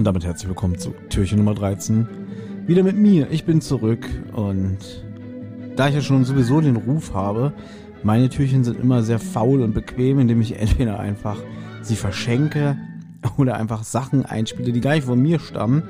[0.00, 2.08] Und damit herzlich willkommen zu Türchen Nummer 13.
[2.66, 3.30] Wieder mit mir.
[3.30, 4.78] Ich bin zurück und
[5.76, 7.52] da ich ja schon sowieso den Ruf habe,
[8.02, 11.36] meine Türchen sind immer sehr faul und bequem, indem ich entweder einfach
[11.82, 12.78] sie verschenke
[13.36, 15.82] oder einfach Sachen einspiele, die gar nicht von mir stammen.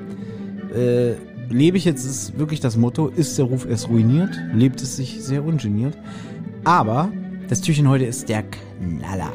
[0.75, 1.13] Äh,
[1.49, 5.23] lebe ich jetzt, ist wirklich das Motto, ist der Ruf erst ruiniert, lebt es sich
[5.23, 5.97] sehr ungeniert.
[6.65, 7.13] Aber
[7.47, 9.31] das Türchen heute ist der Knaller.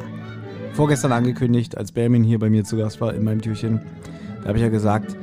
[0.73, 3.81] Vorgestern angekündigt, als Bermin hier bei mir zu Gast war in meinem Türchen,
[4.41, 5.15] da habe ich ja gesagt,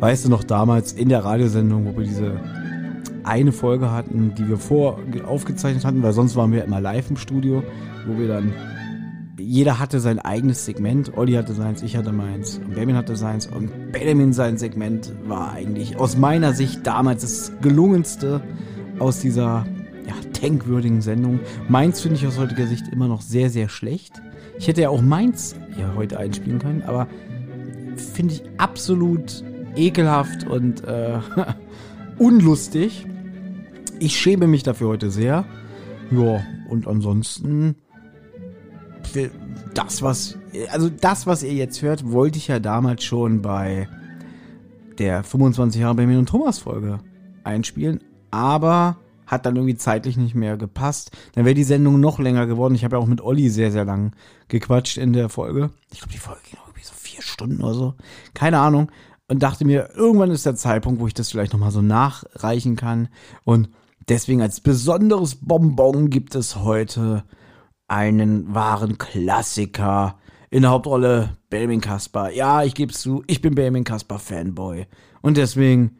[0.00, 2.40] weißt du noch damals in der Radiosendung, wo wir diese
[3.24, 7.16] eine Folge hatten, die wir vor aufgezeichnet hatten, weil sonst waren wir immer live im
[7.16, 7.62] Studio,
[8.06, 8.52] wo wir dann
[9.38, 11.16] jeder hatte sein eigenes Segment.
[11.16, 15.52] Olli hatte seins, ich hatte meins, und Benjamin hatte seins und Benjamin sein Segment war
[15.52, 18.40] eigentlich aus meiner Sicht damals das gelungenste
[18.98, 19.66] aus dieser
[20.06, 21.40] ja, tankwürdigen Sendung.
[21.68, 24.20] Meins finde ich aus heutiger Sicht immer noch sehr, sehr schlecht.
[24.58, 27.06] Ich hätte ja auch meins ja heute einspielen können, aber
[28.00, 29.44] finde ich absolut
[29.76, 31.18] ekelhaft und äh,
[32.18, 33.06] unlustig.
[33.98, 35.44] Ich schäme mich dafür heute sehr.
[36.10, 37.76] Ja, und ansonsten
[39.74, 40.38] das, was,
[40.70, 43.88] also das, was ihr jetzt hört, wollte ich ja damals schon bei
[44.98, 46.98] der 25 Jahre Benjamin und Thomas Folge
[47.44, 48.00] einspielen,
[48.30, 51.10] aber hat dann irgendwie zeitlich nicht mehr gepasst.
[51.34, 52.74] Dann wäre die Sendung noch länger geworden.
[52.74, 54.12] Ich habe ja auch mit Olli sehr, sehr lang
[54.48, 55.70] gequatscht in der Folge.
[55.92, 57.94] Ich glaube, die Folge ging irgendwie so vier Stunden oder so.
[58.34, 58.90] Keine Ahnung.
[59.28, 63.08] Und dachte mir, irgendwann ist der Zeitpunkt, wo ich das vielleicht nochmal so nachreichen kann.
[63.44, 63.68] Und
[64.08, 67.24] deswegen als besonderes Bonbon gibt es heute
[67.88, 70.18] einen wahren Klassiker.
[70.48, 72.30] In der Hauptrolle Benjamin Kasper.
[72.30, 74.86] Ja, ich gebe zu, ich bin Benjamin Kasper Fanboy.
[75.20, 75.98] Und deswegen,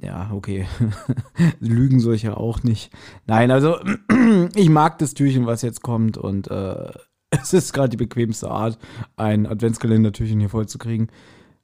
[0.00, 0.66] ja, okay.
[1.60, 2.90] Lügen ja auch nicht.
[3.26, 3.78] Nein, also,
[4.54, 6.18] ich mag das Türchen, was jetzt kommt.
[6.18, 6.92] Und äh,
[7.30, 8.78] es ist gerade die bequemste Art,
[9.16, 11.08] ein Adventskalender-Türchen hier voll zu kriegen.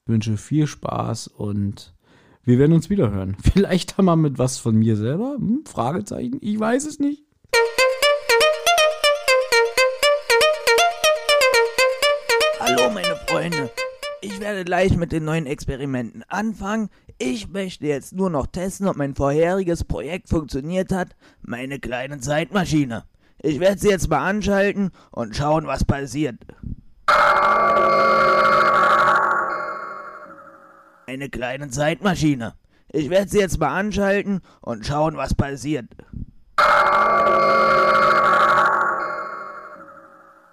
[0.05, 1.95] Ich wünsche viel Spaß und
[2.43, 3.37] wir werden uns wieder hören.
[3.43, 5.35] Vielleicht wir mit was von mir selber?
[5.37, 6.39] Hm, Fragezeichen?
[6.41, 7.25] Ich weiß es nicht.
[12.61, 13.71] Hallo meine Freunde,
[14.21, 16.91] ich werde gleich mit den neuen Experimenten anfangen.
[17.19, 23.05] Ich möchte jetzt nur noch testen, ob mein vorheriges Projekt funktioniert hat, meine kleine Zeitmaschine.
[23.43, 26.37] Ich werde sie jetzt mal anschalten und schauen, was passiert.
[31.07, 32.55] Eine kleine Zeitmaschine.
[32.93, 35.87] Ich werde sie jetzt mal anschalten und schauen, was passiert.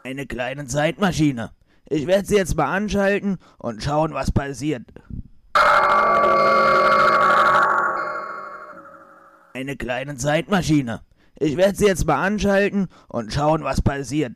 [0.03, 1.51] Eine kleine Zeitmaschine.
[1.89, 4.83] Ich werde sie jetzt mal anschalten und schauen, was passiert.
[9.53, 11.01] Eine kleine Zeitmaschine.
[11.39, 14.33] Ich werde sie jetzt mal anschalten und schauen, was passiert.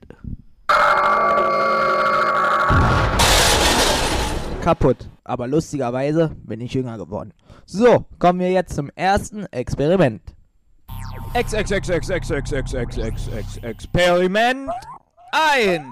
[4.62, 5.10] Kaputt.
[5.24, 7.34] Aber lustigerweise bin ich jünger geworden.
[7.66, 10.22] So, kommen wir jetzt zum ersten Experiment.
[11.34, 14.70] Ex, ex, ex, ex, ex, ex, ex, ex, ex, ex, Experiment
[15.32, 15.86] 1.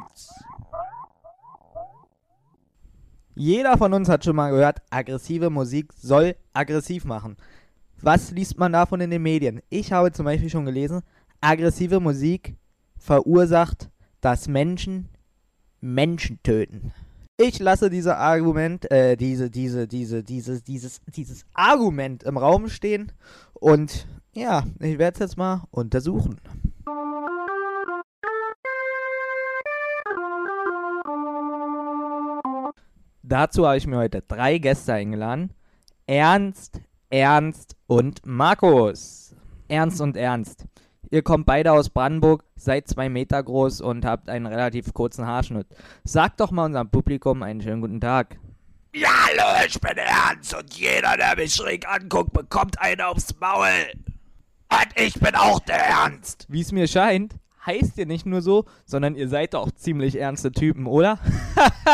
[3.41, 7.37] Jeder von uns hat schon mal gehört, aggressive Musik soll aggressiv machen.
[8.01, 9.61] Was liest man davon in den Medien?
[9.69, 11.03] Ich habe zum Beispiel schon gelesen,
[11.39, 12.57] aggressive Musik
[12.97, 13.89] verursacht,
[14.19, 15.07] dass Menschen
[15.79, 16.91] Menschen töten.
[17.37, 23.13] Ich lasse diese Argument, äh, diese, diese, diese, dieses, dieses, dieses Argument im Raum stehen
[23.53, 26.41] und ja, ich werde es jetzt mal untersuchen.
[33.29, 35.53] Dazu habe ich mir heute drei Gäste eingeladen.
[36.07, 36.81] Ernst,
[37.11, 39.35] Ernst und Markus.
[39.67, 40.65] Ernst und Ernst.
[41.11, 45.67] Ihr kommt beide aus Brandenburg, seid zwei Meter groß und habt einen relativ kurzen Haarschnitt.
[46.03, 48.39] Sagt doch mal unserem Publikum einen schönen guten Tag.
[48.95, 53.91] Ja, hallo, ich bin Ernst und jeder, der mich schräg anguckt, bekommt einen aufs Maul.
[54.71, 56.47] Und ich bin auch der Ernst.
[56.49, 57.35] Wie es mir scheint,
[57.69, 61.19] heißt ihr nicht nur so, sondern ihr seid auch ziemlich ernste Typen, oder?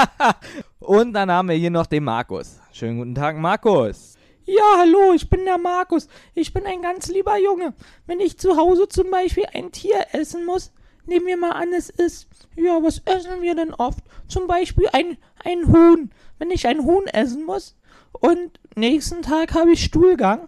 [0.80, 2.60] Und dann haben wir hier noch den Markus.
[2.72, 4.16] Schönen guten Tag, Markus.
[4.46, 6.08] Ja, hallo, ich bin der Markus.
[6.34, 7.74] Ich bin ein ganz lieber Junge.
[8.06, 10.72] Wenn ich zu Hause zum Beispiel ein Tier essen muss,
[11.08, 14.04] nehmen wir mal an, es ist, ja, was essen wir denn oft?
[14.30, 16.10] Zum Beispiel ein, ein Huhn.
[16.40, 17.76] Wenn ich ein Huhn essen muss
[18.14, 20.48] und nächsten Tag habe ich Stuhlgang,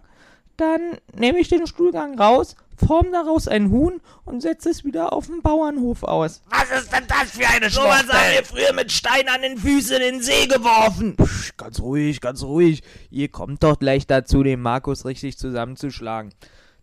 [0.56, 5.26] dann nehme ich den Stuhlgang raus, form daraus ein Huhn und setze es wieder auf
[5.26, 6.42] dem Bauernhof aus.
[6.50, 9.58] Was ist denn das für eine So was haben wir früher mit Stein an den
[9.58, 11.16] Füßen in den See geworfen.
[11.16, 12.82] Psch, ganz ruhig, ganz ruhig.
[13.10, 16.32] Ihr kommt doch gleich dazu, den Markus richtig zusammenzuschlagen.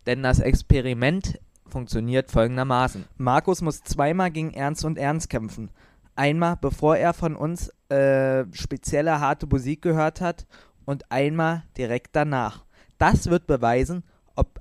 [0.06, 3.06] Denn das Experiment funktioniert folgendermaßen.
[3.16, 5.70] Markus muss zweimal gegen Ernst und Ernst kämpfen.
[6.14, 10.46] Einmal, bevor er von uns äh, spezielle harte Musik gehört hat
[10.84, 12.64] und einmal direkt danach.
[12.98, 14.04] Das wird beweisen,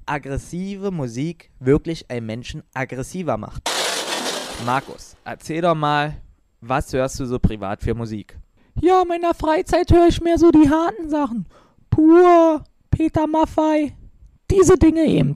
[0.05, 3.69] aggressive Musik wirklich einen Menschen aggressiver macht.
[4.65, 6.15] Markus, erzähl doch mal,
[6.61, 8.37] was hörst du so privat für Musik?
[8.81, 11.47] Ja, in meiner Freizeit höre ich mehr so die harten Sachen.
[11.89, 13.95] Pur, Peter Maffei,
[14.49, 15.35] diese Dinge eben.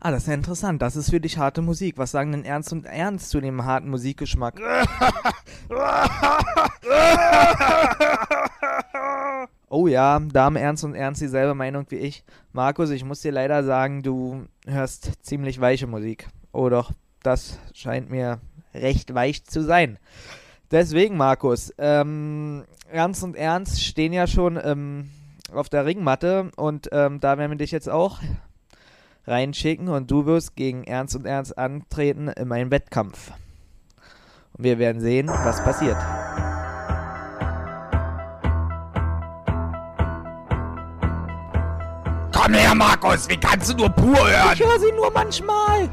[0.00, 0.82] Ah, das ist ja interessant.
[0.82, 1.96] Das ist für dich harte Musik.
[1.96, 4.60] Was sagen denn Ernst und Ernst zu dem harten Musikgeschmack?
[9.76, 12.22] Oh ja, da Ernst und Ernst dieselbe Meinung wie ich.
[12.52, 16.28] Markus, ich muss dir leider sagen, du hörst ziemlich weiche Musik.
[16.52, 16.92] Oh doch,
[17.24, 18.38] das scheint mir
[18.72, 19.98] recht weich zu sein.
[20.70, 25.10] Deswegen, Markus, ähm, Ernst und Ernst stehen ja schon ähm,
[25.52, 28.20] auf der Ringmatte und ähm, da werden wir dich jetzt auch
[29.26, 33.32] reinschicken und du wirst gegen Ernst und Ernst antreten in meinem Wettkampf.
[34.52, 35.96] Und wir werden sehen, was passiert.
[42.44, 44.52] Komm her, Markus, wie kannst du nur pur hören?
[44.52, 45.88] Ich höre sie nur manchmal.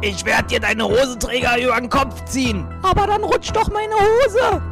[0.00, 2.66] Ich werde dir deine Hosenträger über den Kopf ziehen.
[2.80, 4.62] Aber dann rutscht doch meine Hose.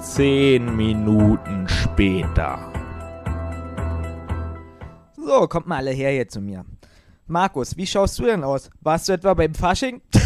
[0.00, 2.72] Zehn Minuten später.
[5.16, 6.64] So, kommt mal alle her hier zu mir.
[7.26, 8.70] Markus, wie schaust du denn aus?
[8.82, 10.00] Warst du etwa beim Fasching?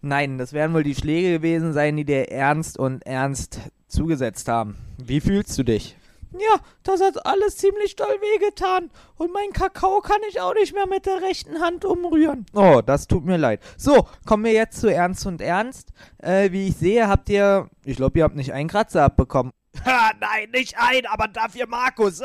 [0.00, 4.76] Nein, das werden wohl die Schläge gewesen sein, die dir Ernst und Ernst zugesetzt haben.
[4.98, 5.96] Wie fühlst du dich?
[6.32, 8.90] Ja, das hat alles ziemlich doll wehgetan.
[9.16, 12.46] Und mein Kakao kann ich auch nicht mehr mit der rechten Hand umrühren.
[12.54, 13.60] Oh, das tut mir leid.
[13.76, 15.92] So, kommen wir jetzt zu Ernst und Ernst.
[16.18, 19.52] Äh, wie ich sehe, habt ihr, ich glaube, ihr habt nicht einen Kratzer abbekommen.
[19.84, 22.20] Ha, nein, nicht ein, aber dafür Markus.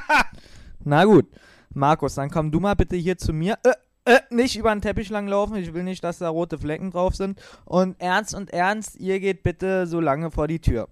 [0.84, 1.26] Na gut.
[1.74, 3.58] Markus, dann komm du mal bitte hier zu mir.
[3.62, 3.72] Äh,
[4.06, 5.56] äh, nicht über den Teppich langlaufen.
[5.56, 7.40] Ich will nicht, dass da rote Flecken drauf sind.
[7.64, 10.88] Und Ernst und Ernst, ihr geht bitte so lange vor die Tür.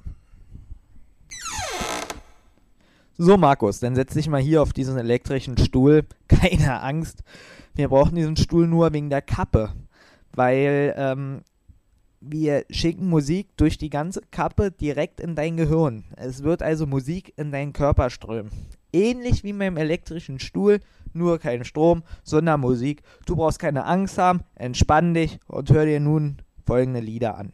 [3.25, 6.03] So, Markus, dann setz dich mal hier auf diesen elektrischen Stuhl.
[6.27, 7.23] Keine Angst.
[7.73, 9.73] Wir brauchen diesen Stuhl nur wegen der Kappe.
[10.33, 11.43] Weil, ähm,
[12.21, 16.03] wir schicken Musik durch die ganze Kappe direkt in dein Gehirn.
[16.17, 18.51] Es wird also Musik in deinen Körper strömen.
[18.93, 20.81] Ähnlich wie beim elektrischen Stuhl,
[21.13, 23.03] nur kein Strom, sondern Musik.
[23.25, 27.53] Du brauchst keine Angst haben, entspann dich und hör dir nun folgende Lieder an.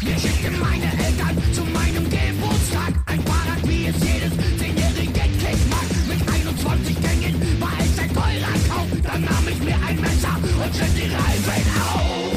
[0.00, 2.94] Geschichte meine Eltern zu meinem Geburtstag.
[3.04, 5.84] Ein Fahrrad, wie es jedes zehnjährige Kind mag.
[6.08, 8.88] Mit 21 Gängen war es ein teurer Kauf.
[9.02, 12.32] Dann nahm ich mir ein Messer und schnitt die Reifen auf.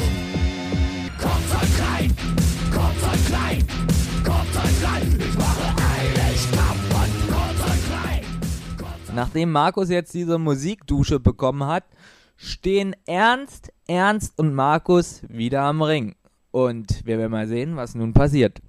[1.18, 2.16] Kurz und klein,
[2.70, 3.66] kurz und klein,
[4.24, 5.18] kurz und klein.
[5.26, 7.12] Ich mache alles kaputt.
[7.28, 9.14] Kurz und klein.
[9.14, 11.84] Nachdem Markus jetzt diese Musikdusche bekommen hat,
[12.36, 16.14] stehen Ernst, Ernst und Markus wieder am Ring.
[16.54, 18.60] Und wir werden mal sehen, was nun passiert.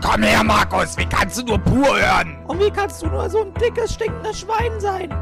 [0.00, 2.38] Komm her, Markus, wie kannst du nur pur hören?
[2.46, 5.12] Und wie kannst du nur so ein dickes, stinkendes Schwein sein?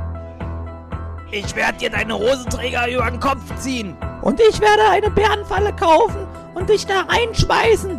[1.31, 3.97] Ich werde dir deine Hosenträger über den Kopf ziehen.
[4.21, 7.99] Und ich werde eine Bärenfalle kaufen und dich da reinschmeißen.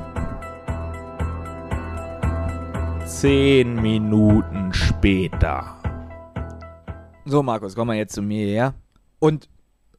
[3.07, 5.76] Zehn Minuten später.
[7.29, 8.73] So, Markus, komm mal jetzt zu mir her.
[9.19, 9.49] Und,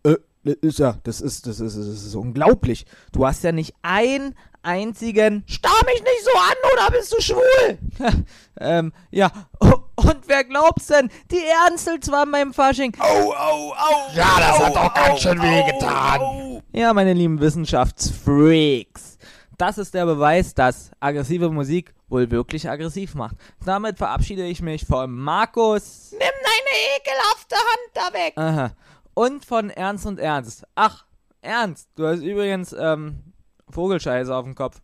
[0.02, 2.86] äh, das ist ja, das ist, das ist, das ist unglaublich.
[3.12, 5.44] Du hast ja nicht einen einzigen.
[5.46, 7.78] Starr mich nicht so an, oder bist du schwul?
[8.60, 9.30] ähm, ja.
[9.60, 11.10] Und wer glaubt's denn?
[11.30, 12.96] Die Ernstels waren beim Fasching.
[12.98, 14.14] Au, au, au.
[14.14, 16.62] Ja, das hat doch ganz schön wehgetan.
[16.72, 19.17] Ja, meine lieben Wissenschaftsfreaks.
[19.58, 23.34] Das ist der Beweis, dass aggressive Musik wohl wirklich aggressiv macht.
[23.64, 26.12] Damit verabschiede ich mich von Markus.
[26.12, 28.32] Nimm deine ekelhafte Hand da weg.
[28.36, 28.70] Aha.
[29.14, 30.64] Und von Ernst und Ernst.
[30.76, 31.06] Ach,
[31.42, 33.32] Ernst, du hast übrigens, ähm,
[33.68, 34.80] Vogelscheiße auf dem Kopf.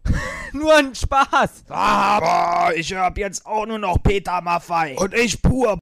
[0.52, 1.64] Nur ein Spaß.
[1.68, 4.96] Aber ich hab jetzt auch nur noch Peter Maffei.
[4.98, 5.78] Und ich pur.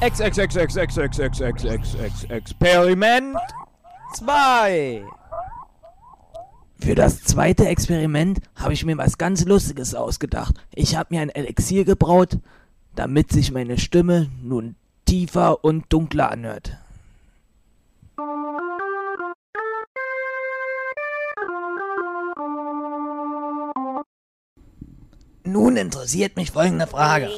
[0.00, 3.36] Ex, ex, ex, ex, ex, ex, ex, ex, ex, ex, Experiment.
[4.14, 5.04] Zwei.
[6.82, 10.56] Für das zweite Experiment habe ich mir was ganz Lustiges ausgedacht.
[10.74, 12.38] Ich habe mir ein Elixier gebraut,
[12.96, 14.74] damit sich meine Stimme nun
[15.04, 16.76] tiefer und dunkler anhört.
[25.44, 27.30] Nun interessiert mich folgende Frage.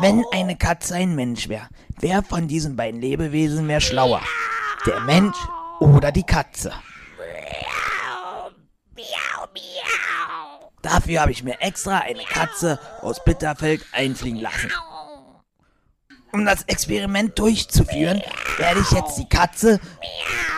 [0.00, 1.66] Wenn eine Katze ein Mensch wäre,
[1.98, 4.22] wer von diesen beiden Lebewesen wäre schlauer?
[4.86, 5.36] Der Mensch
[5.80, 6.72] oder die Katze?
[10.88, 14.72] Dafür habe ich mir extra eine Katze aus Bitterfeld einfliegen lassen.
[16.32, 18.22] Um das Experiment durchzuführen,
[18.56, 19.80] werde ich jetzt die Katze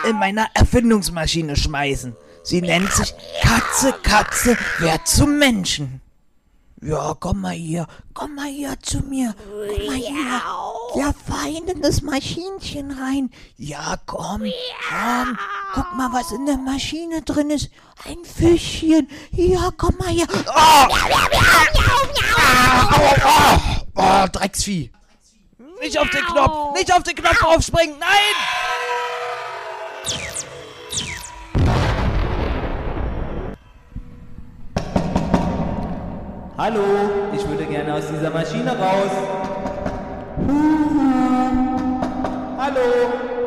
[0.07, 2.15] in meiner Erfindungsmaschine schmeißen.
[2.43, 5.99] Sie nennt sich Katze, Katze, wer zum Menschen.
[6.81, 10.41] Ja, komm mal hier, komm mal hier zu mir, komm mal hier.
[10.95, 13.29] Ja, fein in das Maschinchen rein.
[13.57, 14.43] Ja, komm,
[14.89, 15.37] komm,
[15.73, 17.69] guck mal, was in der Maschine drin ist.
[18.05, 19.07] Ein Fischchen.
[19.31, 20.27] Ja, komm mal hier.
[20.47, 21.17] Oh, oh,
[23.25, 23.59] oh,
[23.95, 24.91] oh, Drecksvieh.
[25.81, 28.35] Nicht auf den Knopf, nicht auf den Knopf aufspringen, nein!
[36.55, 36.83] Hallo,
[37.35, 39.11] ich würde gerne aus dieser Maschine raus.
[42.59, 43.40] Hallo.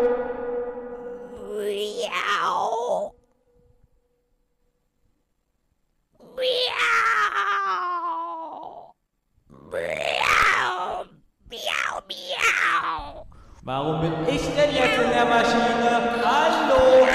[13.66, 16.21] Warum bin ich denn jetzt in der Maschine?
[16.23, 17.06] Hallo.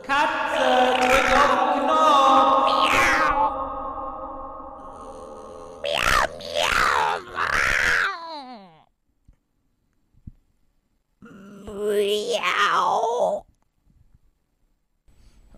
[0.00, 2.24] Katze, drück auf den Knopf.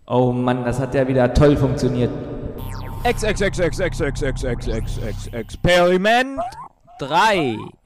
[0.07, 2.09] Oh Mann, das hat ja wieder toll funktioniert.
[3.03, 6.39] Ex, ex, ex, ex, ex, ex, ex, ex, ex, ex, Experiment
[6.97, 7.76] 3.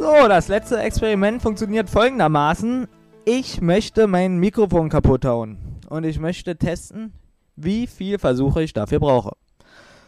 [0.00, 2.88] So, das letzte Experiment funktioniert folgendermaßen.
[3.26, 5.58] Ich möchte mein Mikrofon kaputt hauen.
[5.90, 7.12] Und ich möchte testen,
[7.54, 9.32] wie viel Versuche ich dafür brauche.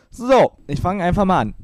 [0.09, 1.55] So, ich fange einfach mal an.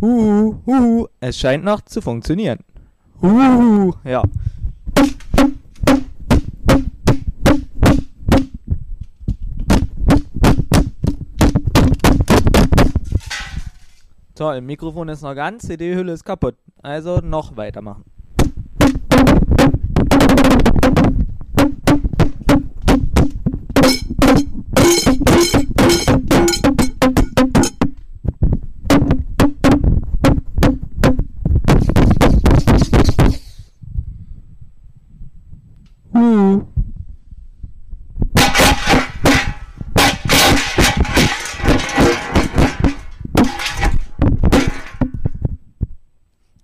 [0.00, 2.60] Huhu, huhu, es scheint noch zu funktionieren.
[3.20, 4.22] Huhu, ja.
[14.40, 16.56] Toll, Mikrofon ist noch ganz, CD-Hülle ist kaputt.
[16.80, 18.04] Also noch weitermachen.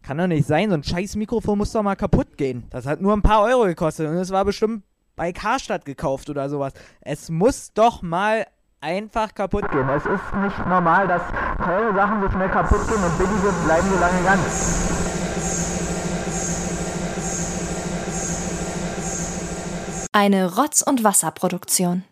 [0.07, 2.63] Kann doch nicht sein, so ein scheiß Mikrofon muss doch mal kaputt gehen.
[2.71, 4.85] Das hat nur ein paar Euro gekostet und es war bestimmt
[5.17, 6.75] bei Karstadt gekauft oder sowas.
[7.01, 8.47] Es muss doch mal
[8.81, 9.89] einfach kaputt gehen.
[9.89, 11.23] Es ist nicht normal, dass
[11.57, 14.79] teure Sachen so schnell kaputt gehen und billige bleiben so lange ganz.
[20.13, 22.05] Eine Rotz- und Wasserproduktion.